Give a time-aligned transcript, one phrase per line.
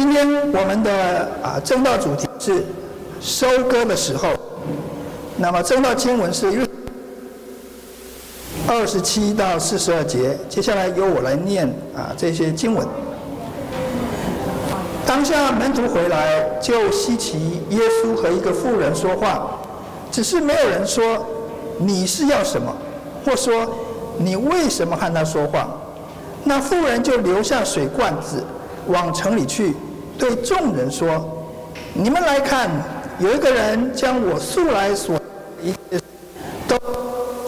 [0.00, 2.64] 今天我们的啊正道主题是
[3.20, 4.30] 收割的时候。
[5.36, 6.66] 那么正道经文是
[8.66, 12.88] 二十七到四十二节，接下来由我来念啊这些经文。
[15.04, 19.50] 当下门徒回来，就稀奇耶稣和一个妇人说话，
[20.10, 21.26] 只是没有人说
[21.76, 22.74] 你是要什么，
[23.22, 23.70] 或说
[24.16, 25.68] 你为什么和他说话。
[26.42, 28.42] 那妇人就留下水罐子，
[28.86, 29.74] 往城里去，
[30.20, 31.26] 对众人说
[31.94, 32.68] ：“你们来看，
[33.18, 35.18] 有一个人将我素来所
[35.62, 35.98] 一切
[36.68, 36.76] 都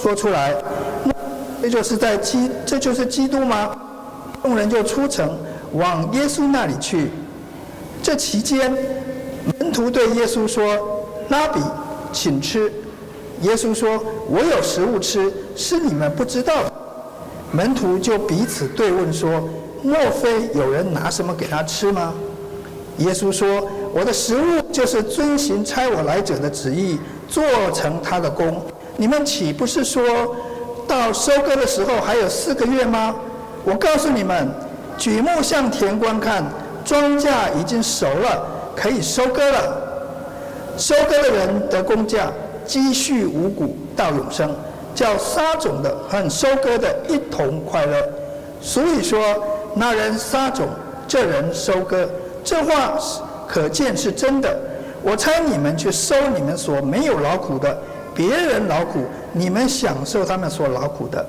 [0.01, 0.55] 说出来。
[1.61, 3.77] 这就是在基，这就是基督吗？”
[4.43, 5.37] 众人就出城，
[5.73, 7.11] 往耶稣那里去。
[8.03, 8.73] 这期间，
[9.61, 10.65] 门徒对耶稣说
[11.29, 11.61] ：“拉比，
[12.11, 12.73] 请吃。”
[13.43, 16.55] 耶稣说：“我有食物吃，是你们不知道。”
[17.53, 19.47] 门徒就彼此对问说
[19.85, 22.15] ：“莫非有人拿什么给他吃吗？”
[22.99, 28.63] 耶稣说：“我的食物就是遵行差我来者的旨意，做成他的工。
[28.97, 30.37] 你们岂不是说
[30.87, 33.15] 到收割的时候还有四个月吗？
[33.65, 34.49] 我告诉你们，
[34.99, 36.45] 举目向田观看，
[36.85, 39.83] 庄稼已经熟了，可以收割了。
[40.77, 42.31] 收割的人得工价，
[42.67, 44.55] 积蓄五谷到永生。”
[44.95, 48.07] 叫撒种的和收割的一同快乐，
[48.61, 49.19] 所以说
[49.75, 50.69] 那人撒种，
[51.09, 52.07] 这人收割，
[52.45, 54.57] 这话是可见是真的。
[55.03, 57.77] 我差你们去收你们所没有劳苦的，
[58.15, 61.27] 别人劳苦，你们享受他们所劳苦的。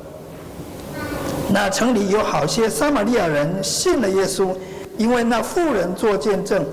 [1.52, 4.56] 那城里有好些撒玛利亚人信了耶稣，
[4.98, 6.64] 因为那妇人作见证，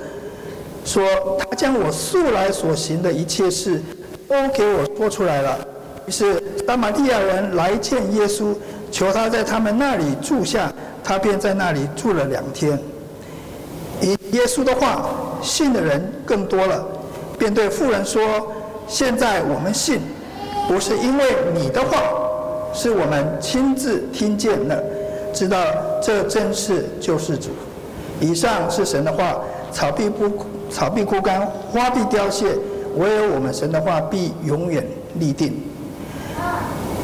[0.85, 1.03] 说
[1.39, 3.81] 他将我素来所行的一切事
[4.29, 5.59] 都给我说出来了。
[6.07, 8.55] 于是撒玛利亚人来见耶稣，
[8.91, 12.79] 求他在他们那里住下，他便在那里住了两天。
[14.01, 15.09] 以耶稣的话，
[15.43, 16.87] 信的人更多了，
[17.39, 18.23] 便对妇人说
[18.89, 20.01] ：“现在我们信，
[20.69, 21.99] 不是因为你的话，
[22.73, 24.83] 是我们亲自听见了，
[25.33, 25.59] 知道
[26.03, 27.51] 这正是救世主。”
[28.21, 29.39] 以上是神的话，
[29.73, 32.55] 草必不草必枯干，花必凋谢，
[32.97, 35.59] 唯有我们神的话必永远立定。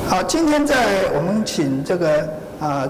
[0.09, 2.29] 好，今天在我们请这个
[2.61, 2.89] 啊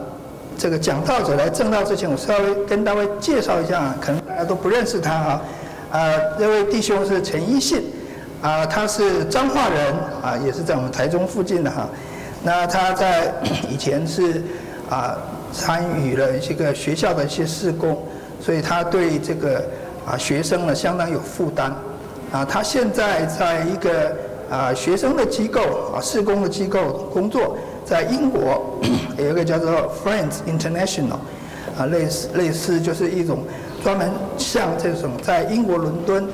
[0.58, 5.42] 这个讲道者来证道之前，我稍微跟大家介绍一下，可能大家都不认识他啊。
[5.90, 7.84] 啊，这位弟兄是陈一信，
[8.42, 11.88] 啊，他是彰化人啊，也是在我们台中附近的哈。
[12.42, 13.32] 那他在
[13.70, 14.42] 以前是
[14.88, 15.16] 啊
[15.52, 18.02] 参与了一些个学校的一些事工，
[18.40, 19.62] 所以他对这个
[20.06, 21.70] 啊学生呢相当有负担。
[22.32, 24.16] 啊，他现在在一个。
[24.48, 25.60] 啊，学生的机构
[25.92, 28.78] 啊，事工的机构工作，在英国
[29.16, 29.70] 有一个叫做
[30.04, 31.18] Friends International，
[31.78, 33.38] 啊，类似类似就是一种
[33.82, 36.24] 专门像这种在英国伦敦，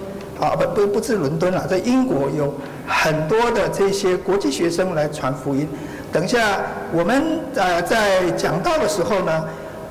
[0.40, 2.52] 啊不不不是伦敦了，在英国有
[2.88, 5.68] 很多的这些国际学生来传福音。
[6.10, 6.60] 等一下
[6.92, 7.22] 我们
[7.54, 9.44] 呃在讲道的时候呢，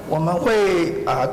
[0.10, 1.28] 我们会啊。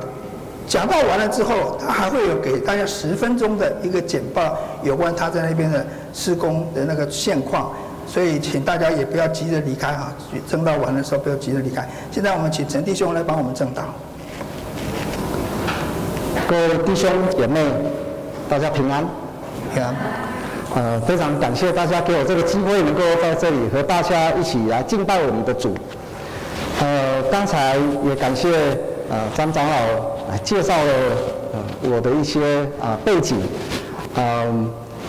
[0.68, 7.72] 讲到完了之后，他还会有给大家十分钟的一个简报，有关他在那边的施工的那个现况，
[8.08, 10.12] 所以请大家也不要急着离开哈，
[10.48, 11.86] 正道完的时候不要急着离开。
[12.10, 13.82] 现在我们请陈弟兄来帮我们正道。
[16.48, 17.62] 各位弟兄姐妹，
[18.48, 19.04] 大家平安，
[19.74, 19.94] 平安。
[20.74, 25.76] 呃，非常感谢大家给我这个机会，能够在这里和大家一起来敬拜我们的主。
[26.80, 27.76] 呃，刚才
[28.06, 28.48] 也感谢
[29.10, 30.19] 呃张长老。
[30.28, 30.92] 来介绍了
[31.54, 33.40] 呃我的一些啊、呃、背景，
[34.14, 34.54] 嗯、呃，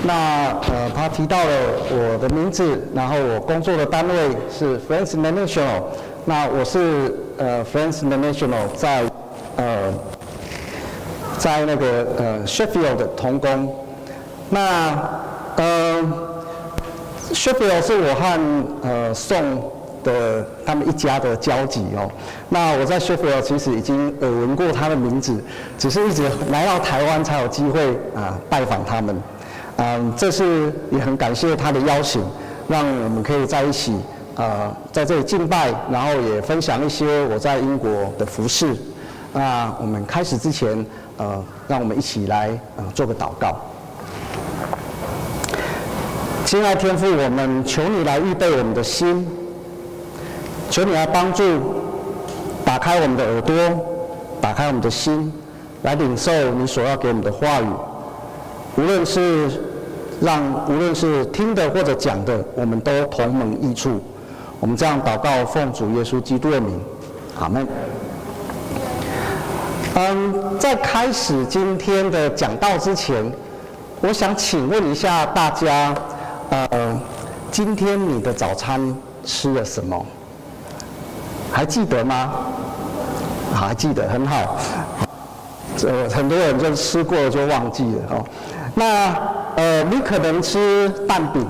[0.03, 1.51] 那呃他提到了
[1.91, 4.13] 我的名字，然后我工作的单位
[4.49, 5.81] 是 Friends International，
[6.25, 9.03] 那我是呃 Friends International 在
[9.57, 9.93] 呃
[11.37, 13.75] 在那个呃 Sheffield 同工，
[14.49, 14.97] 那
[15.57, 16.01] 呃
[17.33, 18.39] Sheffield 是我和
[18.81, 19.71] 呃宋。
[20.01, 22.09] 的他们一家的交集哦，
[22.47, 25.43] 那我在 Sheffield 其实已经耳闻过他的名字，
[25.77, 29.21] 只是一直来到台湾才有机会啊拜访他们，
[29.81, 32.21] 嗯，这次也很感谢他的邀请，
[32.67, 33.95] 让我们可以在一起
[34.35, 38.75] 呃在这里敬拜，然后也分享一些我在英国的服事。
[39.31, 40.85] 那我们开始之前，
[41.15, 43.55] 呃，让我们一起来呃做个祷告。
[46.45, 49.25] 亲爱天父，我们求你来预备我们的心。
[50.69, 51.43] 求你来帮助，
[52.65, 53.55] 打开我们的耳朵，
[54.41, 55.31] 打开我们的心，
[55.83, 57.67] 来领受你所要给我们的话语。
[58.77, 59.49] 无论是
[60.21, 64.01] 让，无论是听的或者讲的，我们都同蒙益处。
[64.59, 66.79] 我们这样祷告，奉主耶稣基督的名，
[67.39, 67.67] 阿门。
[69.95, 73.31] 嗯，在开始今天的讲道之前，
[74.01, 75.95] 我想请问一下大家，
[76.49, 76.67] 呃，
[77.51, 78.95] 今天你的早餐
[79.25, 80.05] 吃了什么？
[81.51, 82.31] 还记得吗？
[83.53, 84.57] 还记得，很好。
[85.75, 88.25] 这很多人就吃过了就忘记了哦。
[88.75, 89.15] 那
[89.59, 91.45] 呃，你可能吃蛋饼，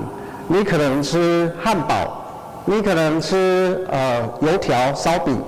[0.48, 2.24] 你可能吃汉堡，
[2.64, 5.40] 你可能吃呃油条、烧饼。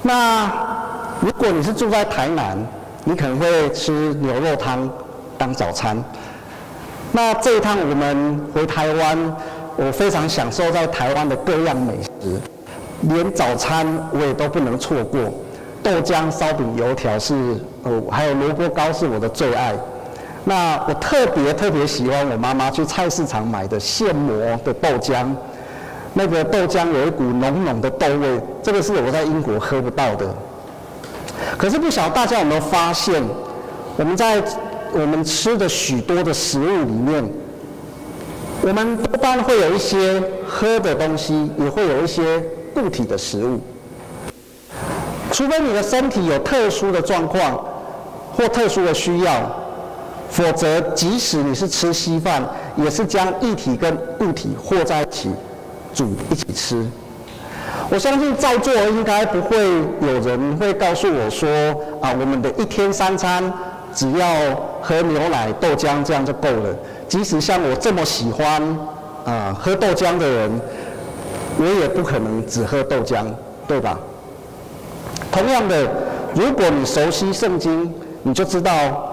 [0.00, 0.50] 那
[1.20, 2.56] 如果你是住在台南，
[3.04, 4.88] 你可能会吃牛肉汤
[5.36, 6.02] 当早餐。
[7.12, 9.36] 那这一趟我们回台湾，
[9.76, 12.40] 我非常享受在台湾的各样美食，
[13.02, 15.20] 连早餐我也都不能错过。
[15.82, 17.34] 豆浆、烧饼、油条是
[17.82, 19.74] 哦，还有萝卜糕是我的最爱。
[20.48, 24.34] 那我特别特别喜欢我妈妈去菜市场买的现磨
[24.64, 25.26] 的豆浆，
[26.14, 30.34] 那个豆浆有一股浓浓的豆味，这个是我在英国喝不到的。
[31.58, 33.22] 可是不晓得大家有没有发现，
[33.98, 34.42] 我们在
[34.90, 37.30] 我们吃的许多的食物里面，
[38.62, 42.42] 我们多半会有一些喝的东西，也会有一些
[42.74, 43.60] 固体的食物。
[45.30, 47.62] 除非你的身体有特殊的状况
[48.32, 49.67] 或特殊的需要，
[50.30, 52.42] 否则即使你是吃稀饭，
[52.76, 55.30] 也是将液体跟固体和在一起
[55.94, 56.86] 煮一起吃。
[57.90, 59.56] 我相信在座应该不会
[60.02, 61.48] 有人会告诉我说
[62.02, 63.52] 啊，我们的一天三餐
[63.94, 64.26] 只要
[64.82, 66.74] 喝牛奶、豆浆这样就够了。
[67.08, 68.62] 即使像我这么喜欢
[69.24, 70.60] 啊喝豆浆的人，
[71.58, 73.24] 我也不可能只喝豆浆，
[73.66, 73.98] 对吧？
[75.32, 75.86] 同样的，
[76.34, 77.92] 如果你熟悉圣经，
[78.22, 79.07] 你就知道，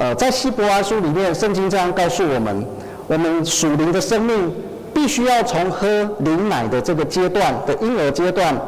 [0.00, 2.66] 呃，在希伯来书里面，圣经这样告诉我们：
[3.06, 4.50] 我们属灵的生命
[4.94, 5.86] 必须要从喝
[6.20, 8.58] 灵奶的这个阶段的婴儿阶段，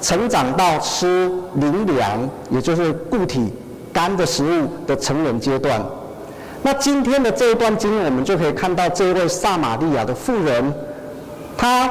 [0.00, 3.52] 成长到吃灵粮，也就是固体
[3.92, 5.78] 干的食物的成人阶段。
[6.62, 10.72] 那今天的这一段经文，我们就可以看到这位撒玛利亚的妇人，
[11.54, 11.86] 她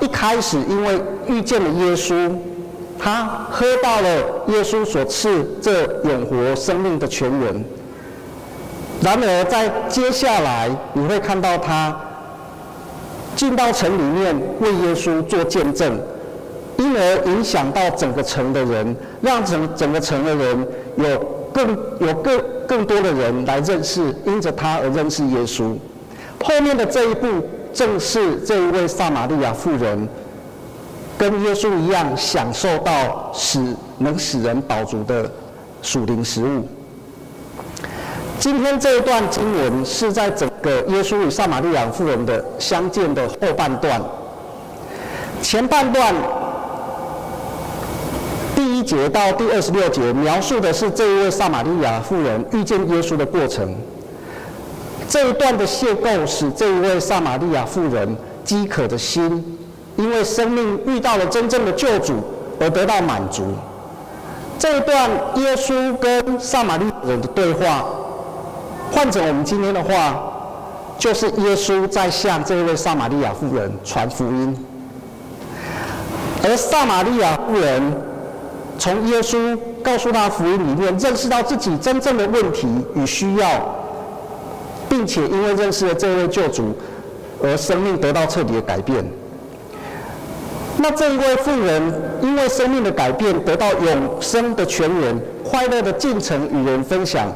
[0.00, 2.30] 一开始因为遇见了耶稣。
[2.96, 4.08] 他喝到了
[4.46, 7.64] 耶稣所赐这永活生命的泉源，
[9.02, 11.94] 然而在接下来你会看到他
[13.36, 15.98] 进到城里面为耶稣做见证，
[16.78, 21.18] 因而影响到整个城的人，让整整个城的人有
[21.52, 25.74] 更有更更多的人来认识，因着他而认识耶稣。
[26.42, 27.26] 后面的这一步
[27.72, 30.08] 正是这一位撒玛利亚妇人。
[31.16, 33.64] 跟耶稣一样，享受到使
[33.98, 35.30] 能使人饱足的
[35.80, 36.66] 属灵食物。
[38.38, 44.00] 今天这一段经文是在整个耶稣与撒玛利亚妇人的相见的后半段。
[45.42, 46.14] 前半段
[48.54, 53.74] 第一节到第二十六节描述的是这一位撒玛利亚妇人遇见耶稣的过程。
[55.08, 59.58] 这一段的邂逅使这一位撒玛利亚妇人饥渴的心。
[59.96, 62.14] 因为生命遇到了真正的救主
[62.60, 63.54] 而得到满足。
[64.58, 67.84] 这一段耶稣跟撒玛利亚人的对话，
[68.94, 70.22] 换成我们今天的话，
[70.96, 74.56] 就是耶稣在向这位撒玛利亚妇人传福音，
[76.44, 77.82] 而撒玛利亚妇人
[78.78, 83.74] 从耶稣告诉他福音里面认识到自己真正的问题与需要，
[84.88, 86.72] 并且因为认识了这位救主，
[87.42, 89.04] 而生命得到彻底的改变。
[90.76, 91.82] 那这一位妇人
[92.22, 97.26] 因为生命的改变，得到永生的泉源，快乐的进城与人分享。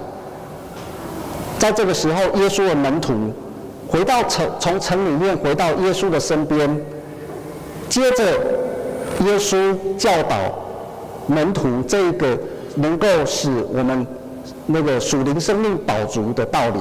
[1.59, 3.33] 在这个时候，耶稣的门徒
[3.89, 6.81] 回到城，从城里面回到耶稣的身边，
[7.89, 8.25] 接着
[9.25, 10.37] 耶稣教导
[11.27, 12.39] 门徒这个
[12.77, 14.07] 能够使我们
[14.67, 16.81] 那个属灵生命饱足的道理。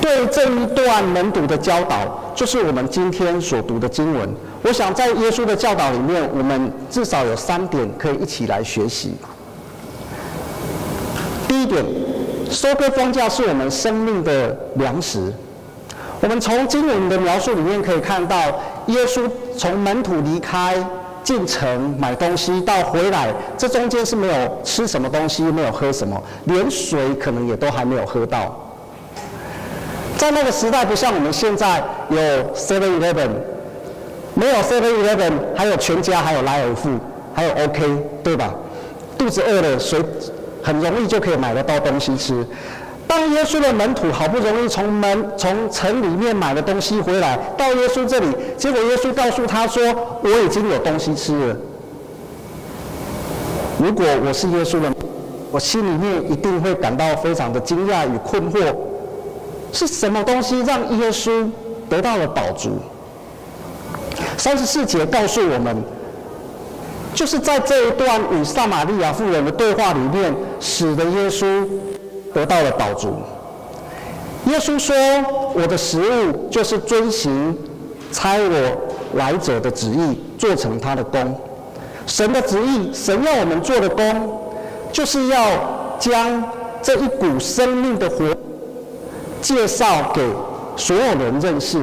[0.00, 4.28] 对这一段门徒的教导，就是我们今天所读的经文。
[4.62, 9.14] 我想在耶稣的教导里面，我们至少有三点可以一起来学习。
[11.46, 11.84] 第一点，
[12.52, 15.32] 收割庄稼是我们生命的粮食。
[16.20, 18.36] 我们从经文的描述里面可以看到，
[18.86, 20.76] 耶稣从门徒离开
[21.24, 28.56] 进城买东西到回来，这中间是没有吃什么东西，没有喝什么，连水可能也都还没有喝到。
[30.16, 32.16] 在那个时代，不像我们现在有
[32.54, 33.30] Seven Eleven，
[34.34, 36.90] 没有 Seven Eleven，还有全家，还有莱尔富，
[37.34, 37.82] 还有 OK，
[38.22, 38.54] 对吧？
[39.18, 40.00] 肚子饿了，谁
[40.62, 42.46] 很容易就可以买得到东西吃。
[43.06, 48.26] 当耶稣的门徒好不容易从门从城里面买了东西回来，到耶稣这里，
[48.56, 49.82] 结果耶稣告诉他说
[50.24, 51.56] ：“我已经有东西吃了。”
[53.78, 54.90] 如果我是耶稣的，
[55.50, 58.74] 我心里面一定会感到非常的惊讶与困惑，
[59.72, 61.50] 是什么东西让耶稣
[61.90, 62.78] 得到了饱足？
[64.38, 65.76] 三十四节告诉我们，
[67.14, 71.66] 就是在这一段与撒玛利亚妇人的对话里面，使得耶稣
[72.32, 73.14] 得到了宝足。
[74.46, 74.96] 耶稣说
[75.54, 77.56] ：“我的食物就是遵行
[78.10, 78.76] 差我
[79.14, 81.38] 来者的旨意，做成他的工。
[82.06, 84.40] 神的旨意，神要我们做的工，
[84.90, 86.42] 就是要将
[86.82, 88.26] 这一股生命的活
[89.40, 90.20] 介绍给
[90.76, 91.78] 所有人认识，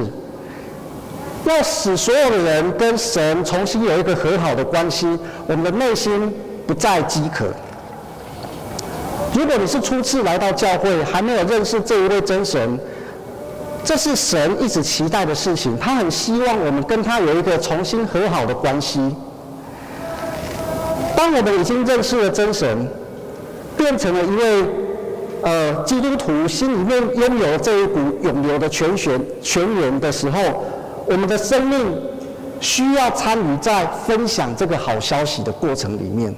[1.44, 5.06] 要使所有的人跟神重新有一个和好的关系。
[5.46, 6.32] 我们的内心
[6.66, 7.46] 不再饥渴。”
[9.32, 12.78] 如果你是初次来到教会，还没有认识这一位真神，
[13.84, 15.78] 这是神一直期待的事情。
[15.78, 19.00] 他很希望我们跟他有一个重新和好的关系。
[21.16, 22.88] 当我们已经认识了真神，
[23.76, 24.64] 变成了一位
[25.42, 30.40] 呃基督徒，心里面拥有这一股永流的泉源泉源的时候，
[31.10, 32.00] 我们的生命
[32.60, 36.32] 需要参与在分享这个好消息的过程里面。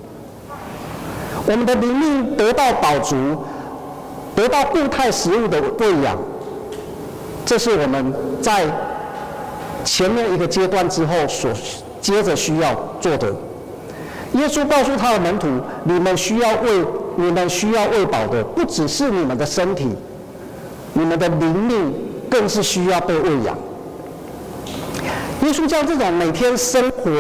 [1.44, 3.14] 我们的灵命得到饱足，
[4.34, 6.16] 得到固态食物的喂养，
[7.44, 8.64] 这是我们在
[9.84, 11.50] 前面一个阶段之后所
[12.00, 13.28] 接着需要做的。
[14.32, 15.48] 耶稣告诉他的门徒
[15.84, 16.82] ：“你们需要喂，
[17.16, 19.90] 你们需要喂饱的，不只是你们的身体，
[20.94, 21.92] 你们的灵命
[22.30, 23.54] 更是需要被喂养。”
[25.42, 27.10] 耶稣将这种每天生活。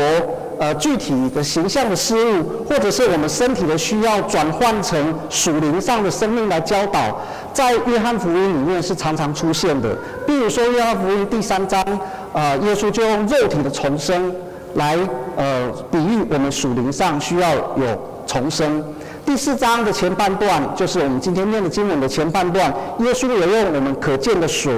[0.60, 7.20] 呃，具体的形象的事物，或者是我们身体的需要，转换成属灵上的生命来教导，
[7.52, 9.96] 在约翰福音里面是常常出现的。
[10.24, 11.84] 比如说，约翰福音第三章，
[12.32, 14.32] 呃，耶稣就用肉体的重生
[14.74, 14.96] 来
[15.36, 18.84] 呃比喻我们属灵上需要有重生。
[19.26, 24.72] 第四章的前半段，就是我们今天念的经文的前半段，耶稣也用我们可见的水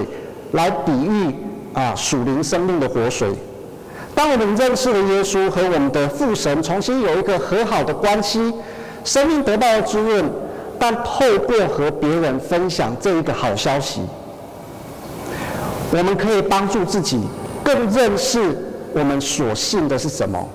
[0.52, 1.34] 来比喻
[1.74, 3.28] 啊属灵生命的活水。
[4.14, 8.52] 当我们认识了耶稣和我们的父神，重新有一个和好的关系，
[9.04, 10.24] 生命得到了滋润，
[10.78, 14.00] 但透过和别人分享这一个好消息，
[15.90, 17.20] 我们可以帮助自己
[17.64, 18.56] 更认识
[18.92, 20.48] 我们所信的是什么。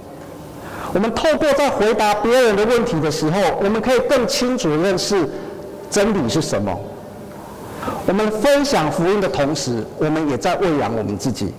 [0.93, 5.29] 我们透过在回答别人的问题的时候，我们可以更清楚地认识
[5.91, 6.75] 真理是什么。
[8.09, 11.53] 我们分享福音的同时，我们也在喂养我们自己。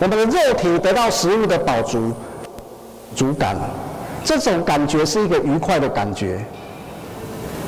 [0.00, 2.12] 我们的肉体得到食物的饱足、
[3.14, 3.56] 足感，
[4.24, 6.44] 这种感觉是一个愉快的感觉。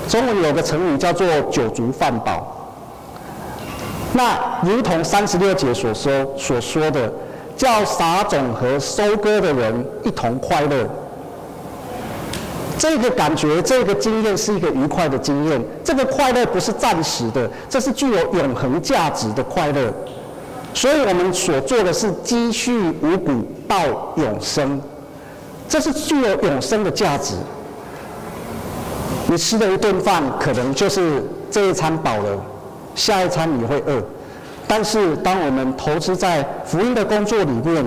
[0.09, 2.73] 中文有个成语叫做“酒足饭饱”，
[4.13, 7.13] 那如同三十六节所说所说的，
[7.57, 10.91] 叫撒种和收割的人一同快乐。
[12.79, 15.61] 这个感觉、这个经验是一个愉快的经验。
[15.83, 19.93] 这个快乐不是暂时的，这是具有永恒价值的快乐。
[20.75, 23.77] 所以我们所做的是积蓄五谷到
[24.17, 24.81] 永生，
[25.69, 27.35] 这是具有永生的价值。
[29.27, 32.43] 你吃的一顿饭可能就是这一餐饱了，
[32.95, 34.01] 下一餐你会饿。
[34.67, 37.85] 但是当我们投资在福音的工作里面，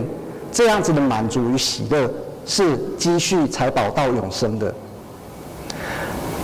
[0.52, 2.10] 这样子的满足与喜乐
[2.46, 4.74] 是积蓄财宝到永生的。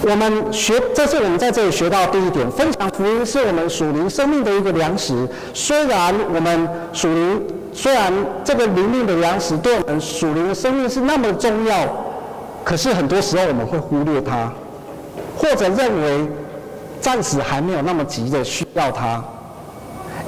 [0.03, 2.49] 我们学，这是我们在这里学到第一点。
[2.51, 5.27] 分享福音是我们属灵生命的一个粮食。
[5.55, 7.41] 虽然我们属灵，
[7.73, 8.13] 虽然
[8.43, 11.87] 这个灵命的粮食对我们属灵的生命是那么重要，
[12.63, 14.53] 可是很多时候我们会忽略它，
[15.35, 16.27] 或者认为
[17.01, 19.21] 暂时还没有那么急的需要它。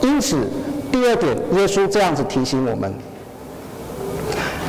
[0.02, 0.36] 因此，
[0.92, 2.92] 第二点，耶稣这样子提醒我们：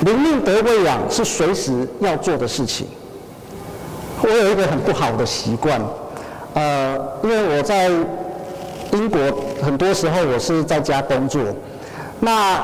[0.03, 2.87] 灵命得喂养是随时要做的事情。
[4.23, 5.81] 我有一个很不好的习惯，
[6.55, 7.89] 呃，因为我在
[8.93, 9.21] 英国
[9.63, 11.43] 很多时候我是在家工作，
[12.19, 12.63] 那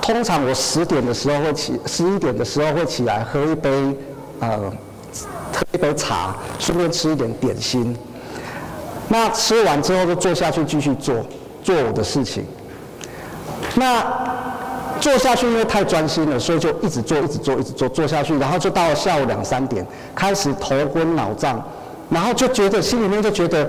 [0.00, 3.70] 通常我十点的时候会起，十一点的时候会起来喝一杯
[4.40, 4.58] 呃
[5.52, 7.96] 喝一杯茶，顺便吃一点点心，
[9.08, 11.14] 那吃完之后就坐下去继续做
[11.62, 12.44] 做我的事情，
[13.74, 14.04] 那。
[15.04, 21.62] 做下去因为太专心了，所以就一直做，一直做，一直做，做下去，然后就到了下午两三点，开始头昏脑胀，
[22.08, 23.68] 然后就觉得心里面就觉得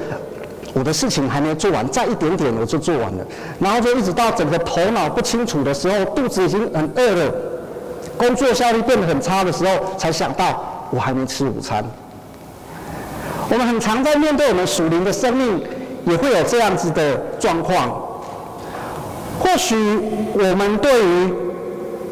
[0.73, 3.25] 我的事情还没做完，再一点点我就做完了，
[3.59, 7.29] 然后就一直到整个头脑不清楚的时候，肚子已经很饿了，
[8.17, 11.83] 工作效率变得很差的时候，才想到我还没吃午餐。
[13.49, 15.61] 我们很常在面对我们属灵的生命，
[16.05, 18.04] 也会有这样子的状况。
[19.55, 19.73] 或许
[20.33, 21.33] 我们对于，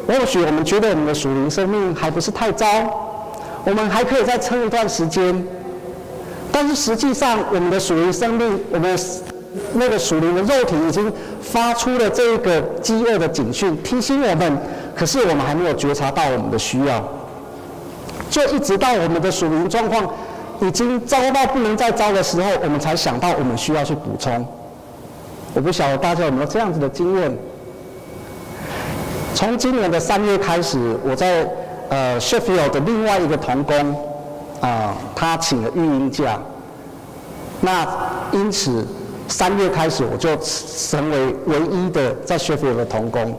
[0.08, 2.66] 或许我们觉得我们的属灵生命还不是太糟，
[3.64, 5.46] 我们还可以再撑一段时间。
[6.50, 8.98] 但是实际上，我们的属灵生命，我们
[9.74, 14.58] 那个属灵的肉体已经发出了这个饥饿的警讯，提醒我们。
[14.96, 17.06] 可是我们还没有觉察到我们的需要，
[18.30, 20.10] 就一直到我们的属灵状况
[20.62, 24.46] 已经糟到不能再糟的时候，我们才想到我们需要去补充。
[25.54, 27.32] 我不晓得大家有没有这样子的经验？
[29.34, 31.48] 从今年的三月开始，我在
[31.88, 33.96] 呃 Sheffield 的另外一个同工
[34.60, 36.38] 啊、他请了育婴假。
[37.60, 37.86] 那
[38.32, 38.86] 因此
[39.28, 43.38] 三月开始，我就成为唯一的在 Sheffield 的同工。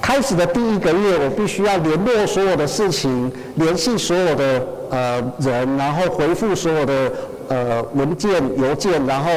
[0.00, 7.10] 开始的第一个月，我必须要联络所有的事情，联系所有的呃人，然后回复所有的
[7.48, 9.30] 呃文件、邮件，然后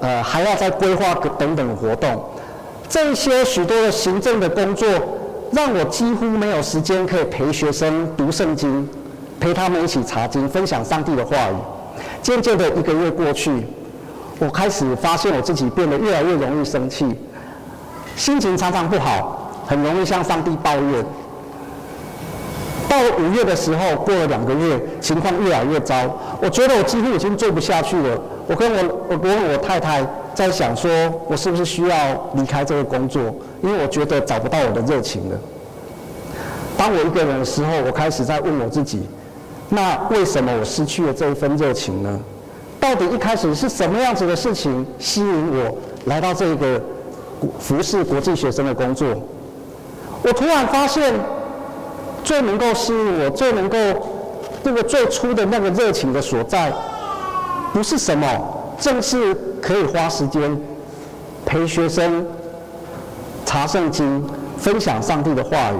[0.00, 2.24] 呃还要再规划等等活动。
[2.88, 4.88] 这些许多的行政的工作，
[5.52, 8.88] 让我几乎没有时间可以陪学生读圣经，
[9.40, 11.54] 陪他们一起查经，分享上帝的话语。
[12.20, 13.50] 渐渐的一个月过去，
[14.38, 17.06] 我开始发现我自己变得越来越容易生气，
[18.16, 19.38] 心情常常不好。
[19.64, 21.04] 很容易向上帝抱怨。
[23.02, 25.94] 到了五月的时候，过了两个月，情况越来越糟。
[26.40, 28.20] 我觉得我几乎已经做不下去了。
[28.46, 30.88] 我跟我我跟我太太在想说，
[31.26, 31.96] 我是不是需要
[32.34, 33.20] 离开这个工作？
[33.62, 35.36] 因为我觉得找不到我的热情了。
[36.76, 39.02] 当我一个人的时候，我开始在问我自己：
[39.68, 42.20] 那为什么我失去了这一份热情呢？
[42.78, 46.80] 到底一开始是什么样子的事情吸引我来到这个
[47.58, 49.08] 服侍国际学生的工作？
[50.24, 51.14] 我突然发现，
[52.24, 53.76] 最能够吸引我、最能够
[54.62, 56.72] 那个最初的那个热情的所在，
[57.72, 58.26] 不是什么，
[58.78, 60.60] 正是可以花时间
[61.44, 62.24] 陪学生
[63.44, 64.24] 查圣经、
[64.56, 65.76] 分享上帝的话语，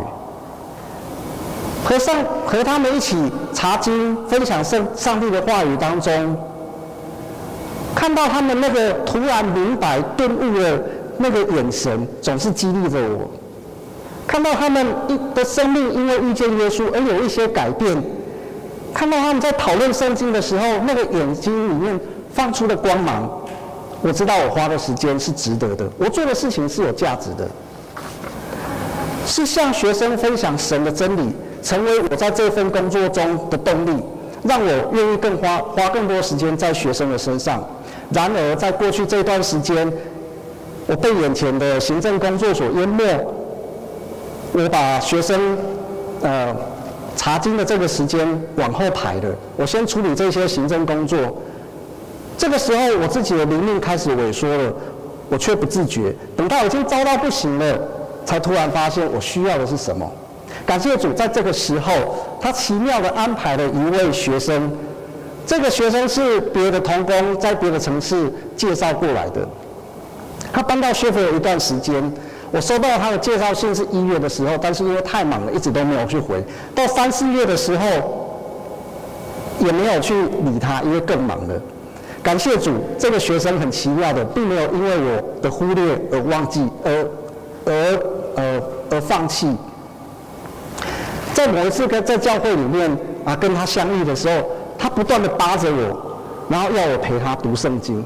[1.84, 2.14] 和上
[2.46, 3.16] 和他们一起
[3.52, 6.36] 查经、分享圣上帝的话语当中，
[7.94, 10.82] 看到他们那个突然明白、顿悟的
[11.18, 13.30] 那个眼神，总是激励着我。
[14.32, 18.02] 看到他们一的生命因为遇见耶稣而有一些改变，
[18.94, 22.00] 看到他们在讨论圣经的时候，那个眼睛里面
[22.32, 23.30] 放出的光芒，
[24.00, 27.46] 我知道我花的时间是值得的，我做的事情是有价值的，
[29.26, 31.30] 是向学生分享神的真理，
[31.62, 34.02] 成为我在这份工作中的动力，
[34.44, 37.62] 让我愿意更花花更多时间在学生的身上。
[38.14, 39.92] 然而，在过去这段时间，
[40.86, 43.04] 我被眼前的行政工作所淹没。
[44.52, 45.56] 我把学生，
[46.20, 46.54] 呃，
[47.16, 49.34] 查经的这个时间往后排了。
[49.56, 51.18] 我先处理这些行政工作。
[52.36, 54.72] 这个时候，我自己的灵命开始萎缩了，
[55.30, 56.14] 我却不自觉。
[56.36, 57.78] 等到已经糟到不行了，
[58.26, 60.10] 才突然发现我需要的是什么。
[60.66, 61.92] 感谢主，在这个时候，
[62.38, 64.70] 他奇妙地安排了一位学生。
[65.46, 69.48] 这个学生是别的同工在别的城市介绍过来的。
[70.52, 72.12] 他搬到谢菲有一段时间。
[72.52, 76.44] 我收到他的介绍信是一月的时候，但是因为太忙了，一直都没有去回。
[76.74, 77.84] 到三四月的时候，
[79.58, 81.54] 也没有去理他，因为更忙了。
[82.22, 87.06] 感谢主，这个学生很奇妙的，并没有因为我的忽略而忘记，而
[87.64, 87.72] 而
[88.36, 89.56] 呃而放弃。
[91.32, 94.46] 在某一次跟在教会里面啊跟他相遇的时候，
[94.78, 98.04] 他不断的扒着我，然后要我陪他读圣经。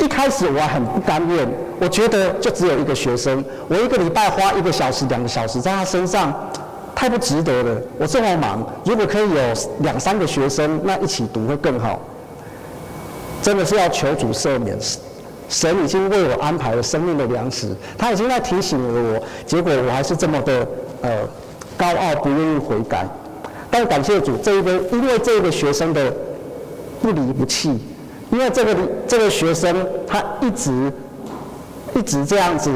[0.00, 1.48] 一开始我还很不甘愿，
[1.80, 6.32] 我觉得就只有一个学生，我一个礼拜花一个小时、两个小时在他身上，
[6.94, 7.80] 太不值得了。
[7.98, 9.36] 我这么忙，如果可以有
[9.80, 12.00] 两三个学生，那一起读会更好。
[13.42, 14.78] 真的是要求主赦免，
[15.48, 20.66] 神已经为我安排了生命的粮食，他已经在提醒了我，结果我还是这么的
[21.02, 21.10] 呃
[21.76, 23.06] 高傲，不愿意悔改。
[23.70, 26.12] 但感谢主，这一个因为这个学生的
[27.02, 27.78] 不离不弃。
[28.30, 28.74] 因为这个
[29.06, 30.92] 这个学生，他一直
[31.94, 32.70] 一直这样子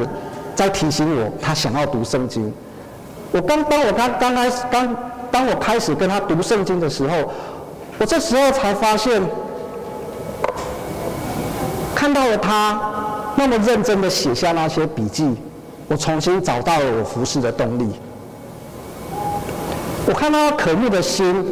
[0.55, 2.53] 在提醒我，他想要读圣经。
[3.33, 4.97] 我刚当我刚刚开始刚
[5.31, 7.31] 当我开始跟他读圣经的时候，
[7.99, 9.23] 我这时候才发现，
[11.95, 12.81] 看到了他
[13.37, 15.35] 那么认真的写下那些笔记，
[15.89, 17.91] 我重新找到了我服侍的动力。
[20.07, 21.45] 我看到他渴慕的心，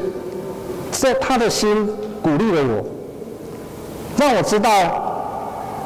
[0.91, 1.87] 在他的心
[2.23, 2.85] 鼓励了我。
[4.17, 5.16] 让我知道，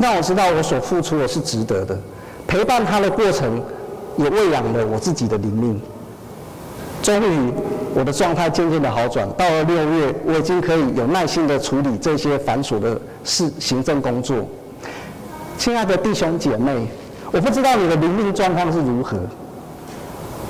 [0.00, 1.98] 让我知道我所付出的是值得的。
[2.46, 3.62] 陪伴他的过程，
[4.16, 5.80] 也喂养了我自己的灵命。
[7.02, 7.52] 终于，
[7.94, 9.28] 我的状态渐渐的好转。
[9.38, 14.36] 到了六月，我已经可以有耐心的处理这些繁琐的事、行政工作。
[15.56, 16.86] 亲爱的弟兄姐妹，
[17.30, 19.18] 我不知道你的灵命状况是如何，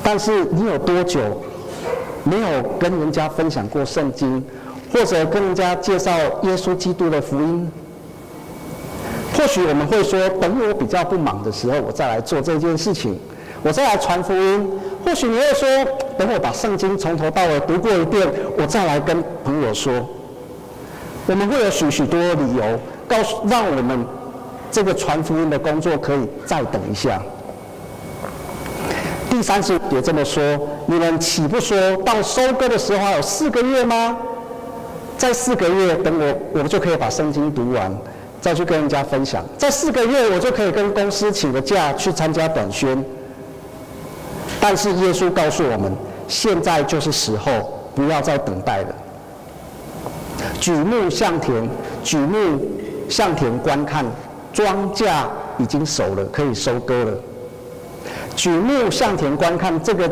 [0.03, 1.21] 但是你有多久
[2.25, 4.43] 没有跟人家分享过圣经，
[4.93, 6.11] 或者跟人家介绍
[6.43, 7.71] 耶稣基督的福音。
[9.37, 13.19] 或许我们会说，等我比较不忙的时候，我再来做这件事情，
[13.63, 14.71] 我再来传福音。
[15.05, 15.69] 或许你会说，
[16.19, 19.93] 等我把圣经从头到尾读过一遍，我再来跟朋友说。
[21.27, 22.63] 我们会有许许多理由，
[23.09, 24.05] 告诉让我们
[24.71, 27.23] 这个传福音的工作可以再等一下。
[29.31, 30.43] 第三次也这么说，
[30.87, 34.17] 你们岂不说到收割的时候还有四个月吗？
[35.17, 37.97] 在四个月，等我，我们就可以把圣经读完。
[38.41, 43.05] 再去跟人家分享，在四个月我就可以跟公司请个假去参加短宣。
[44.61, 45.93] 但是耶稣告诉我们，
[46.27, 48.95] 现在就是时候，不要再等待了。
[50.59, 51.69] 举目向田，
[52.03, 52.61] 举目
[53.09, 54.05] 向田观看，
[54.53, 55.11] 庄稼
[55.59, 57.13] 已经熟了，可以收割了。
[58.37, 60.11] 举目向田观看，这个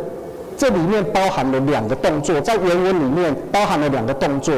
[0.56, 4.54] 这里面包含了两个动作，在原文里面包含了两个动作。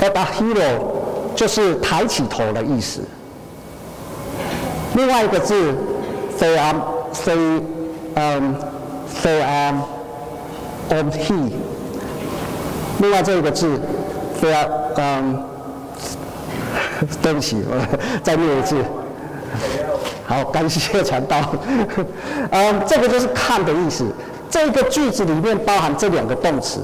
[0.00, 0.97] Ebahilo
[1.38, 3.00] 就是抬起头的意思。
[4.96, 5.72] 另外一个字
[6.36, 7.62] ，theam，the，
[8.16, 8.56] 嗯
[9.22, 11.52] ，theam，and he。
[12.98, 13.80] 另外这一个字
[14.40, 14.52] ，the，
[14.96, 15.40] 嗯，
[17.22, 17.78] 对不起，我
[18.24, 18.74] 再念一次。
[20.26, 21.40] 好，感谢传道。
[22.50, 24.04] 嗯，这个就是看的意思。
[24.50, 26.80] 这个句子里面包含这两个动词。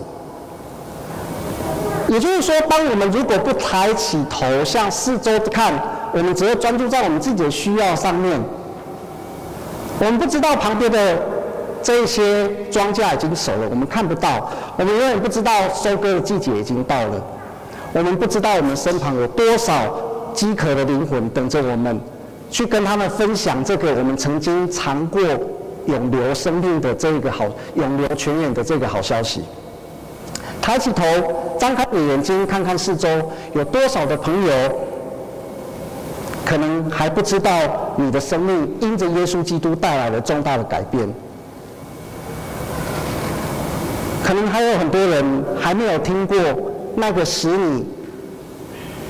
[2.08, 5.72] 也就是说，当我们如果不抬起头向四周看，
[6.12, 8.40] 我们只会专注在我们自己的需要上面。
[9.98, 11.16] 我们不知道旁边的
[11.82, 14.50] 这些庄稼已经熟了，我们看不到。
[14.76, 17.24] 我们永远不知道收割的季节已经到了。
[17.92, 19.72] 我们不知道我们身旁有多少
[20.34, 22.00] 饥渴的灵魂等着我们，
[22.50, 25.20] 去跟他们分享这个我们曾经尝过
[25.86, 27.44] 永留生命的这个好、
[27.76, 29.42] 永留泉源的这个好消息。
[30.60, 31.04] 抬起头，
[31.64, 33.08] 张开你眼睛，看看四周，
[33.54, 34.52] 有多少的朋友
[36.44, 37.50] 可能还不知道
[37.96, 41.08] 你的生命因着耶稣基督带来了重大的改变？
[44.22, 45.24] 可能还有很多人
[45.58, 46.36] 还没有听过
[46.96, 47.86] 那个使你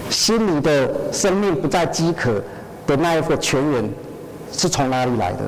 [0.09, 2.41] 心里的生命不再饥渴
[2.87, 3.91] 的那一个泉源
[4.53, 5.39] 是从哪里来的？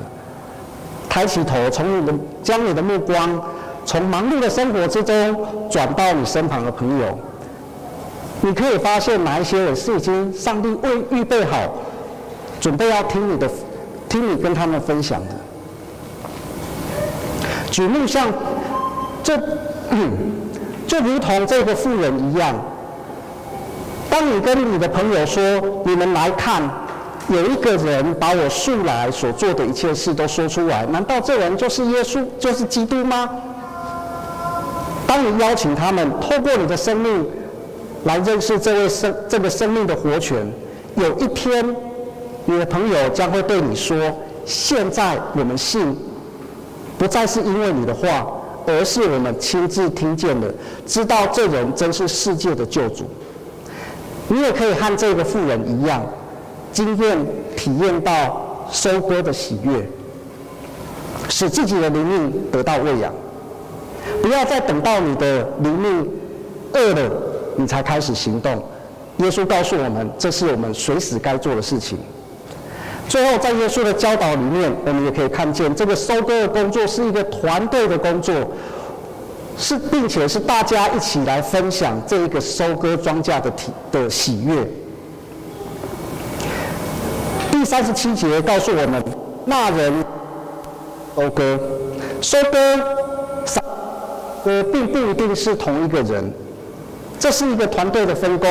[1.07, 3.41] 抬起头，从你的将你的目光。
[3.87, 7.17] 从忙碌的生活之中转到你身旁的朋友，
[8.41, 11.57] 你可以发现哪一些人是已经上帝为预备好，
[12.59, 13.49] 准备要听你的，
[14.09, 15.31] 听你跟他们分享的。
[17.71, 18.27] 举目向，
[19.23, 19.37] 这
[20.85, 22.53] 就如同这个妇人一样，
[24.09, 25.41] 当你跟你的朋友说
[25.87, 26.61] ：“你们来看，
[27.29, 33.29] 有一个人把我素来所做的一切事都说出来，难道这人就是耶稣，就是基督吗？”
[35.07, 37.25] 当你邀请他们透过你的生命
[38.03, 40.45] 来认识这位生这个生命的活泉，
[40.95, 41.65] 有一天，
[42.45, 43.97] 你的朋友将会对你说
[44.45, 45.95] ：“现在我们信，
[46.97, 48.27] 不再是因为你的话，
[48.67, 50.53] 而是我们亲自听见的，
[50.85, 53.05] 知道这人真是世界的救主。”
[54.29, 56.05] 你也可以和这个妇人一样，
[56.73, 57.17] 经验
[57.55, 59.89] 体验到收割的喜悦，
[61.29, 63.13] 使自己的灵命得到喂养。
[64.21, 66.07] 不要再等到你的灵命
[66.73, 67.11] 饿了，
[67.55, 68.63] 你才开始行动。
[69.17, 71.97] 耶稣告诉我们，这是我们随时该做的事情。
[73.09, 78.35] 最后，在耶稣的教导里面，我们也可以看见，这个收割的工作是一个团队的工作，
[79.57, 84.67] 是并且是大家一起来分享这一个收割庄稼的体的喜悦。
[87.49, 89.03] 第三十七节告诉我们，
[89.45, 90.05] 那人
[91.15, 91.59] 收割，
[92.21, 92.96] 收割。
[94.47, 96.31] 呃，并不一定是同一个人，
[97.19, 98.47] 这是一个团队的分工，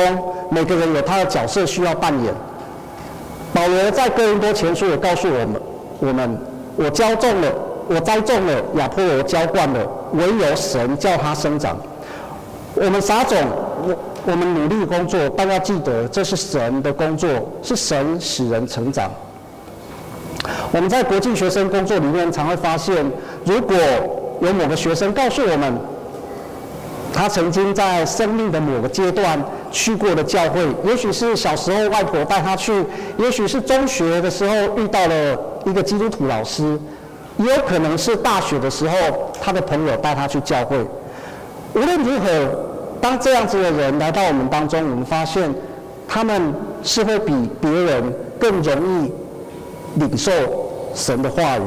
[0.51, 2.31] 每个人有他的角色需要扮演。
[3.51, 5.59] 保罗在哥林多前书也告诉我们：
[5.99, 6.39] 我们
[6.75, 7.51] 我浇种了，
[7.87, 9.79] 我栽种了，亚波罗浇灌了，
[10.13, 11.75] 唯有神叫他生长。
[12.75, 13.35] 我们撒种，
[13.87, 13.95] 我
[14.27, 17.27] 我们努力工作，但要记得这是神的工作，
[17.63, 19.09] 是神使人成长。
[20.71, 23.03] 我们在国际学生工作里面常会发现，
[23.43, 23.75] 如果
[24.41, 25.73] 有某个学生告诉我们，
[27.13, 32.83] 他曾经在生命的某个阶段去过的教会，也许是小时候外婆带他去，
[33.17, 36.77] 也许是中学的时候遇到了一个基督徒老师，
[37.37, 38.95] 也有可能是大学的时候
[39.41, 40.77] 他的朋友带他去教会。
[41.73, 42.27] 无论如何，
[43.01, 45.53] 当这样子的人来到我们当中，我们发现
[46.07, 49.11] 他们是会比别人更容易
[49.99, 50.31] 领受
[50.93, 51.61] 神的话语，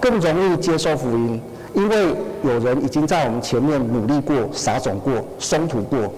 [0.00, 1.40] 更容易接受福音。
[1.76, 6.10] 因为有人已经在我们前面努力过、撒种过、松土过。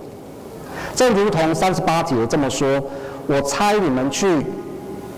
[0.94, 2.80] 正如同三十八节这么说
[3.26, 4.46] ：“我差你们去，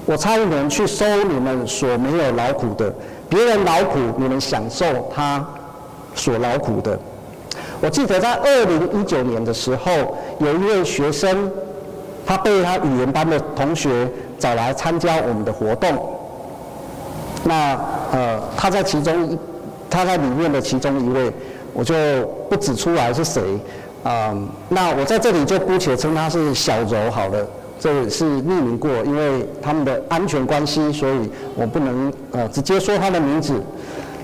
[0.07, 2.90] 我差你们去收你们所没有劳苦的，
[3.29, 5.46] 别人劳苦，你们享受他
[6.14, 6.98] 所劳苦的。”
[7.83, 9.90] 我记得在二零一九年的时候，
[10.38, 11.50] 有一位学生，
[12.24, 16.16] 他被他语言班的同学找来参加我们的活动。
[17.44, 17.79] 那
[18.12, 19.38] 呃，他在其中一，
[19.90, 21.33] 他在里面的其中一位，
[21.72, 21.94] 我就
[22.48, 23.42] 不指出来是谁。
[24.03, 27.46] 啊、嗯，那我在这里就姑且称他是小柔好了，
[27.79, 33.62] 这个是匿名过，因为他们的安全关系，所以我不能呃直接说他的名字。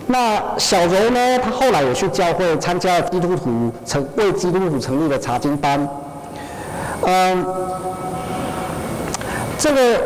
[0.06, 5.86] 那小柔呢，他后来也去教会参加基督徒成为基督徒成立的查经班。
[7.02, 7.44] 嗯，
[9.58, 10.00] 这个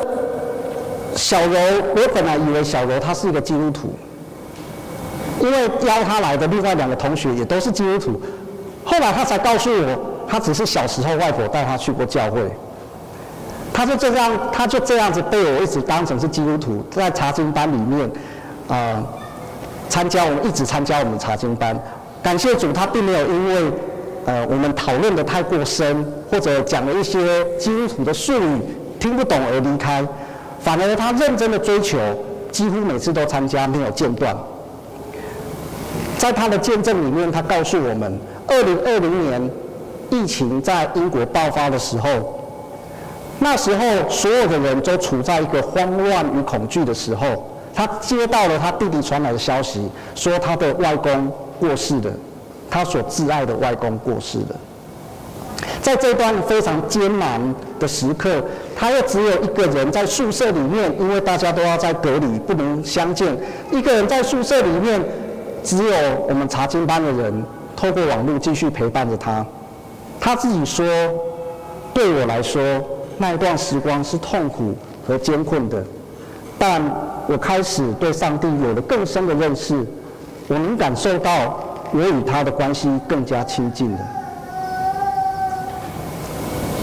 [1.14, 1.60] 小柔，
[1.94, 3.94] 我本来以为小柔他是一个基督徒，
[5.40, 8.20] 因为邀他来的另外两个同学也都是基督徒。
[8.84, 9.98] 后来他才告诉我，
[10.28, 12.40] 他只是小时候外婆带他去过教会，
[13.72, 18.10] 他就这样，他就这样子被我一直当成是基督徒，在查经班里面，
[18.68, 19.02] 啊、
[19.88, 21.78] 参加我们一直参加我们查经班。
[22.22, 23.72] 感谢主，他并没有因为，
[24.26, 28.60] 呃，我们讨论的太过深，或者讲了一些基督徒的术语
[28.98, 30.06] 听不懂而离开，
[30.60, 31.98] 反而他认真的追求，
[32.50, 34.36] 几乎每次都参加，没有间断。
[36.20, 38.20] 在他的见证里面，他告诉我们。
[38.46, 39.50] 二零二零年，
[40.10, 42.10] 疫情在英国爆发的时候，
[43.38, 43.80] 那时候
[44.10, 47.24] 所有的人都处在一个慌乱与恐惧的时候。
[47.74, 52.12] 他接到了他弟弟传来的消息，说他的外公过世了，
[52.68, 54.56] 他所挚爱的外公过世了。
[55.80, 57.40] 在这段非常艰难
[57.78, 58.44] 的时刻，
[58.76, 63.34] 他又只有一个人在宿舍里面，因为大家都要在隔离，不能相见。
[63.72, 65.02] 一个人在宿舍里面，
[65.62, 65.92] 只有
[66.28, 67.44] 我们查经班的人。
[67.76, 69.46] 透过网络继续陪伴着他，
[70.20, 70.84] 他自己说
[71.94, 72.60] ：“对我来说，
[73.16, 74.74] 那一段时光是痛苦
[75.06, 75.82] 和艰困的，
[76.58, 76.82] 但
[77.26, 79.82] 我开始对上帝有了更深的认识，
[80.48, 81.58] 我能感受到
[81.92, 83.98] 我与他的关系更加亲近了。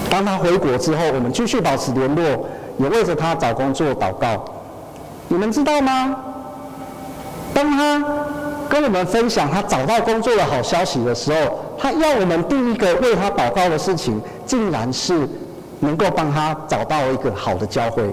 [0.09, 2.47] 当他回国之后，我们继续保持联络，
[2.79, 4.43] 也为着他找工作祷告。
[5.27, 6.15] 你们知道吗？
[7.53, 8.03] 当他……
[8.69, 15.27] 跟我们分享他找到工作的好消息的时候，他要我们第一个为他祷告的事情，竟然是
[15.79, 18.03] 能够帮他找到一个好的教会，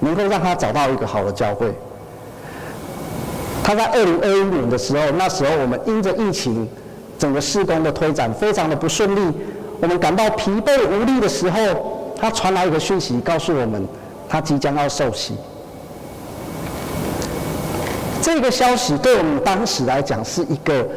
[0.00, 1.72] 能够让他找到一个好的教会。
[3.62, 6.68] 他在二零二一年的时候，那时候我们因着疫情，
[7.18, 9.34] 整个事工的推展非常的不顺利，
[9.80, 13.86] 我们感到疲惫无力的时候，他传来一个讯息，告诉我们
[14.28, 15.34] 他即将要受洗。
[18.24, 20.88] 这个消息对我们当时来讲是一个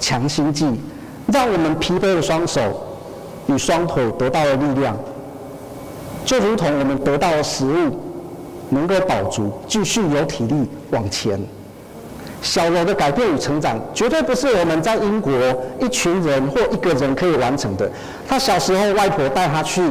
[0.00, 0.64] 强心剂，
[1.26, 2.62] 让我们疲惫的双手
[3.48, 4.96] 与双腿得到了力量，
[6.24, 8.00] 就如同我们得到了食物，
[8.70, 11.38] 能够饱足，继续有体力往前。
[12.40, 15.30] 小柔的改变与成长，绝对不是我们在英国
[15.78, 17.90] 一群人或一个人可以完成的。
[18.26, 19.82] 他小时候外婆带他去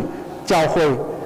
[0.44, 0.82] 教会，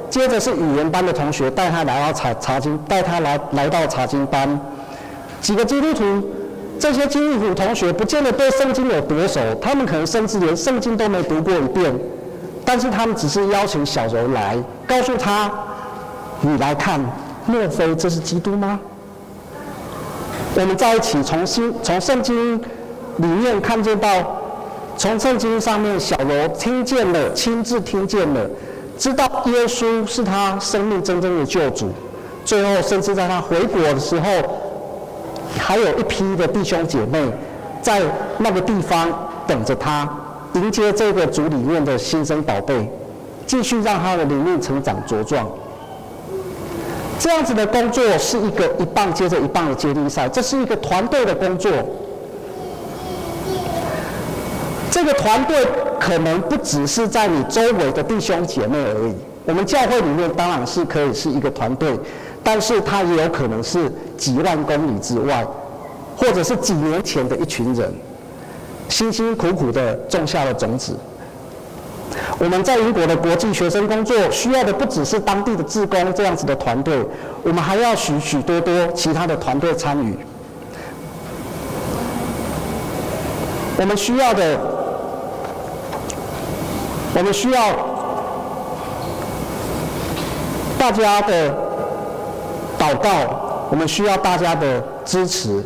[0.10, 4.60] 接着是语言班的同学带他来到茶茶经，带他来来到茶经班。
[5.42, 6.30] 几个基督徒，
[6.80, 11.94] 这些基督徒同学不见得对圣经有多熟，他们可能甚至连圣经都没读过一遍，
[12.64, 14.56] 但是他们只是邀请小柔来，
[14.88, 15.52] 告诉他
[16.42, 17.00] ：“你来看，
[17.48, 18.80] 莫非这是基督吗？”
[20.54, 22.58] 我们在一起重新从圣经
[23.18, 24.10] 里面看见到，
[24.96, 28.48] 从圣经上面小柔听见了，亲自听见了，
[28.96, 31.90] 知道耶稣是他生命真正的救主，
[32.46, 34.26] 最后甚至在他回国的时候。
[35.64, 37.22] 还有一批的弟兄姐妹
[37.82, 38.02] 在
[38.40, 39.08] 那个地方
[39.48, 40.10] 等着他，
[40.56, 42.90] 迎接这个组里面的新生宝贝，
[43.46, 45.48] 继续让他的灵命成长茁壮。
[47.20, 51.72] 这样子的工作是一个一棒接着一棒的接力赛，这是一个团队的工作。
[54.90, 55.66] 这个团队
[56.00, 59.14] 可能不只是在你周围的弟兄姐妹而已，
[59.46, 61.98] 我们教会里面当然是可以是一个团队。
[62.44, 65.46] 但是它也有可能是几万公里之外，
[66.18, 67.94] 或者是几年前的一群人，
[68.90, 70.98] 辛辛苦苦的种下了种子。
[72.40, 77.06] 我们在英国的国际学生工作需要的不只是当地的志工这样子的团队，
[77.44, 80.18] 我们还要许许多多其他的团队参与。
[83.78, 84.60] 我们需要的，
[87.16, 87.76] 我们需要
[90.80, 91.71] 大家的。
[92.82, 95.64] 祷告，我们需要大家的支持。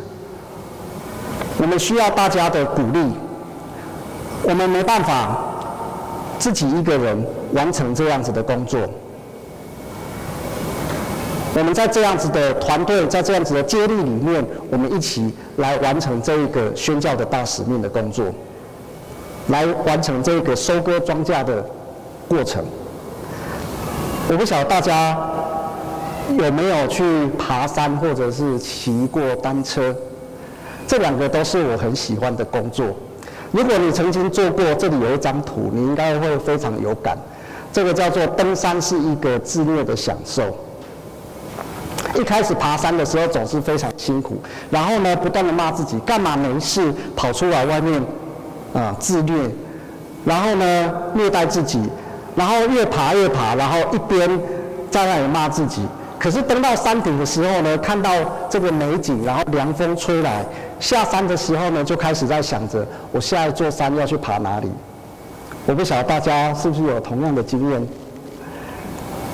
[1.58, 3.10] 我们需要大家的鼓励。
[4.42, 5.38] 我们没办法
[6.38, 8.78] 自己一个人完成这样子的工作。
[11.54, 18.26] 我们在这样子的团队，在这样子的接力里面，我们一起来完成这一个宣教的大使命的工作，
[19.48, 21.64] 来完成这个收割庄稼的
[22.28, 22.62] 过程。
[24.28, 25.18] 我不晓得大家
[26.38, 27.04] 有没有去
[27.38, 29.94] 爬山，或者是骑过单车，
[30.86, 32.86] 这两个都是我很喜欢的工作。
[33.52, 37.16] 如果你曾经做过，这里有一张图，你应该会非常有感。
[37.72, 40.42] 这个叫做登山是一个自虐的享受。
[42.14, 44.36] 一开始爬山的时候总是非常辛苦，
[44.70, 48.02] 然后呢，不断的骂自己干嘛没事跑出来外面
[48.74, 49.50] 啊自虐，
[50.24, 51.80] 然后呢虐待自己，
[52.34, 54.28] 然后越爬越爬，然后一边
[54.90, 55.82] 在那里骂自己。
[56.26, 58.10] 可是登到山顶的时候呢，看到
[58.50, 60.44] 这个美景，然后凉风吹来，
[60.80, 64.68] 下山的时候呢，就开始在想着我下一座山要去爬哪里。
[65.66, 67.88] 我不晓得大家是不是有同样的经验。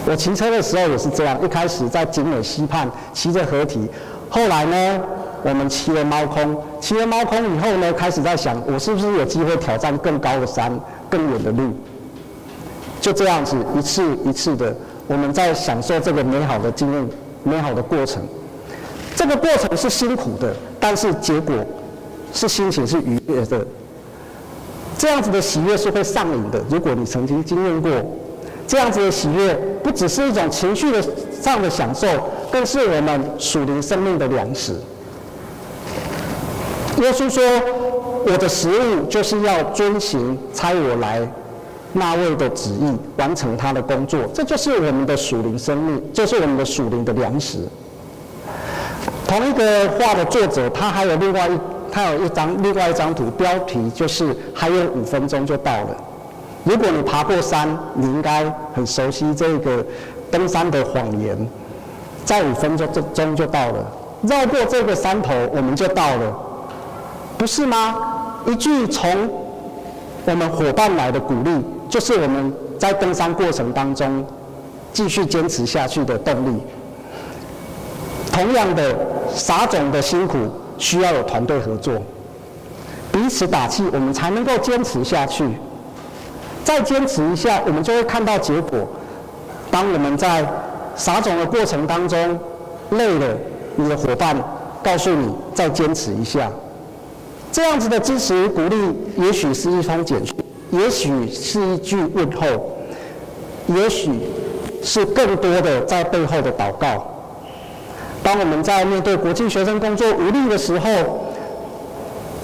[0.04, 3.88] 我骑车的时候也是这样，一开始在景美溪畔骑着河堤，
[4.28, 5.00] 后来呢，
[5.44, 10.78] 我们骑了猫空，骑了猫空以后呢，开始在想，我是不是有机会挑战更高的山、
[11.08, 11.72] 更远的路？
[13.00, 17.08] 就这样子一次一次的，我们在享受这个美好的经验、
[17.44, 18.22] 美好的过程。
[19.14, 21.54] 这个过程是辛苦的，但是结果
[22.32, 23.66] 是心情是愉悦的。
[24.96, 26.62] 这样子的喜悦是会上瘾的。
[26.68, 27.90] 如果你曾经经验过。
[28.64, 31.02] 这样子的喜悦，不只是一种情绪的
[31.42, 32.06] 上的享受，
[32.50, 34.80] 更是我们属灵生命的粮食。
[37.02, 37.42] 耶稣说
[38.24, 41.20] ：“我的食物就是要遵行差我来
[41.92, 47.58] 那位的旨意，完成他的工作。”这就是我们的属灵生命，就是我们的属灵的粮食。
[49.26, 51.58] 同一个画的作者，他还有另外一，
[51.90, 55.96] 他有一张另外一张图，标题就是“还有五分钟就到了”。
[56.64, 59.84] 如果你爬过山，你应该很熟悉这个
[60.30, 61.36] 登山的谎言，
[62.24, 63.84] 在五分钟钟就到了，
[64.22, 66.36] 绕过这个山头我们就到了，
[67.36, 67.96] 不是吗？
[68.46, 69.10] 一句从
[70.24, 71.50] 我们伙伴来的鼓励，
[71.92, 74.24] 就是我们在登山过程当中
[74.94, 76.58] 继续坚持下去的动力。
[78.32, 78.96] 同样的，
[79.34, 80.38] 撒种的辛苦
[80.78, 81.92] 需要有团队合作，
[83.12, 85.46] 彼此打气，我们才能够坚持下去。
[86.64, 88.88] 再坚持一下，我们就会看到结果。
[89.70, 90.50] 当我们在
[90.96, 92.40] 撒种的过程当中
[92.92, 93.36] 累了，
[93.76, 94.34] 你的伙伴
[94.82, 96.50] 告诉你再坚持一下，
[97.52, 98.76] 这样子的支持与鼓励，
[99.18, 100.34] 也许是一封简讯，
[100.72, 102.72] 也许是一句问候，
[103.68, 104.10] 也许
[104.82, 107.06] 是更多的在背后的祷告。
[108.22, 110.88] 当我们在面对国际学生工作无力的时候，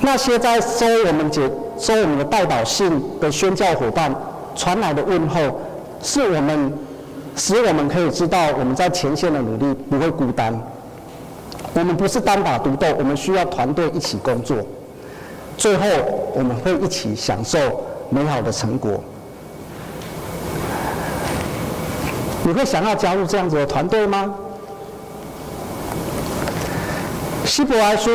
[0.00, 1.50] 那些在收我们解。
[1.78, 4.12] 收我们的代祷信的宣教伙伴
[4.56, 5.60] 传来的问候，
[6.02, 6.72] 是我们
[7.36, 10.60] 使我们可以知道我们在前线的努力不会孤单。
[11.74, 14.56] 我们不是单打独斗，我们需要团队一起工作。
[15.56, 15.86] 最后
[16.34, 17.56] 我们会一起享受
[18.10, 19.02] 美好的成果。
[22.44, 24.34] 你会想要加入这样子的团队吗？
[27.44, 28.10] 希伯来书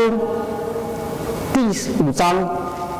[1.54, 1.68] 第
[2.04, 2.36] 五章。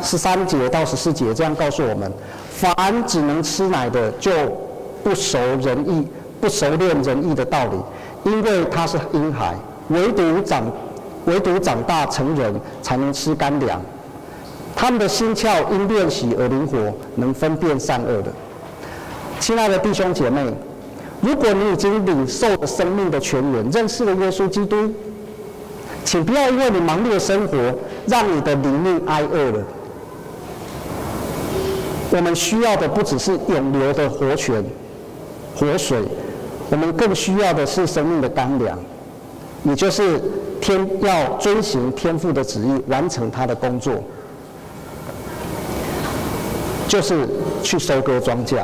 [0.02, 2.12] 十三节到十四节这样告诉我们：
[2.52, 2.76] 凡
[3.08, 4.30] 只能吃奶的，就
[5.02, 6.06] 不熟仁义，
[6.42, 7.78] 不熟练仁义的道理，
[8.26, 9.54] 因为他是婴孩；
[9.88, 10.70] 唯独长，
[11.24, 13.82] 唯独长大成人，才能吃干粮。
[14.76, 16.78] 他们的心窍因练习而灵活，
[17.16, 18.32] 能分辨善恶的。
[19.40, 20.54] 亲爱的弟兄姐妹，
[21.22, 24.92] 如果你已经领受了生命的泉源，认识了耶稣基督，
[26.04, 27.58] 请不要因为你忙碌的生活，
[28.08, 29.64] 让你的灵命挨饿了。
[32.12, 34.64] 我们需要的不只是永流的活泉、
[35.56, 36.00] 活水，
[36.70, 38.78] 我们更需要的是生命的干粮，
[39.64, 40.22] 也就是
[40.62, 43.94] 天要遵行天父的旨意，完成他的工作，
[46.88, 47.28] 就是
[47.62, 48.60] 去收割庄稼。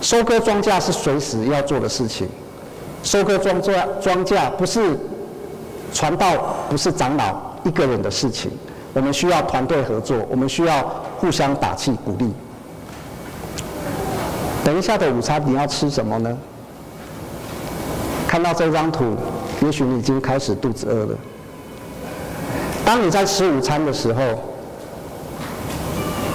[0.00, 2.28] 收割庄稼是随时要做的事情，
[3.02, 4.98] 收割庄稼庄稼不是
[5.92, 7.34] 传道，不是长老
[7.64, 8.50] 一个人的事情，
[8.92, 10.82] 我们需要团队合作，我们需要
[11.18, 12.30] 互相打气鼓励。
[14.64, 16.36] 等一下的午餐你要吃什么呢？
[18.28, 19.16] 看到这张图，
[19.64, 21.16] 也许你已经开始肚子饿了。
[22.84, 24.20] 当你在吃午餐的时候，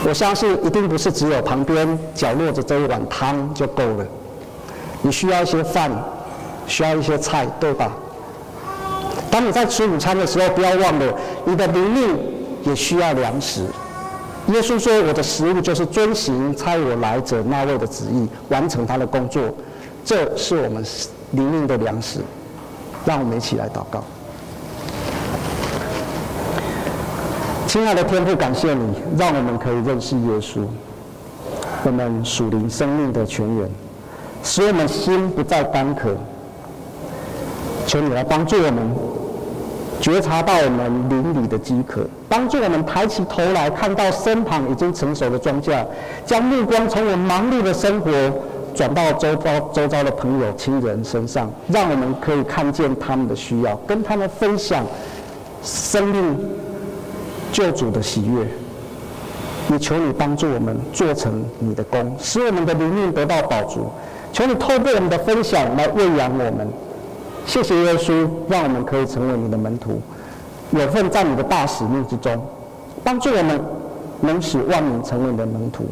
[0.03, 4.05] 我相信一定不是只有旁边角落的这一碗汤就够了，
[5.01, 5.91] 你需要一些饭，
[6.67, 7.91] 需要一些菜，对吧？
[9.29, 11.13] 当你在吃午餐的时候，不要忘了
[11.45, 12.19] 你的灵命
[12.63, 13.65] 也需要粮食。
[14.47, 19.41] 耶稣说：“我的食物就是遵行差我来者那位的旨意，完成他的工作。
[20.03, 20.83] 这是我们
[21.31, 22.19] 灵命的粮食。”
[23.05, 24.03] 让我们一起来祷告。
[27.71, 28.83] 亲爱的天父，感谢你，
[29.17, 30.59] 让我们可以认识耶稣，
[31.85, 33.69] 我们属灵生命的泉源，
[34.43, 36.09] 使我们心不再干渴。
[37.87, 38.93] 求你来帮助我们
[40.01, 45.85] 觉察到我们灵里的饥渴，帮助我们抬起头来看到身旁已经成熟的庄稼，
[46.25, 48.11] 将目光从我们忙碌的生活
[48.75, 54.85] 转到周遭周遭的朋友亲人身上，让我们可以看见他们的需要，跟他们分享
[55.63, 56.37] 生命
[57.51, 58.47] 救主的喜悦。
[59.69, 63.89] 也求你帮助我们做成你的工，使我们的灵命得到饱足。
[64.33, 66.67] 求你透过我们的分享来喂养我们。
[67.45, 70.01] 谢谢耶稣，让我们可以成为你的门徒，
[70.71, 72.43] 有份在你的大使命之中，
[73.03, 73.59] 帮助我们
[74.19, 75.85] 能使万民成为你的门徒，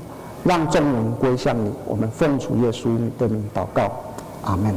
[0.43, 1.71] 让众人归向你。
[1.85, 3.91] 我们奉主耶稣的名祷告，
[4.43, 4.75] 阿门。